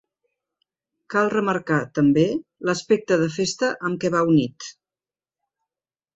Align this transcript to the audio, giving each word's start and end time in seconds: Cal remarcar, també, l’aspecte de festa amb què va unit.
Cal 1.13 1.29
remarcar, 1.33 1.77
també, 1.97 2.23
l’aspecte 2.69 3.19
de 3.25 3.29
festa 3.37 3.71
amb 3.91 4.01
què 4.07 4.13
va 4.19 4.25
unit. 4.33 4.73